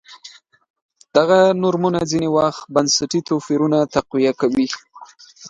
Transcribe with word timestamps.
دغه 1.15 1.39
نورمونه 1.63 1.99
ځیني 2.11 2.29
وخت 2.37 2.61
بنسټي 2.75 3.21
توپیرونه 3.29 3.77
تقویه 3.93 4.31
کوي. 4.41 4.67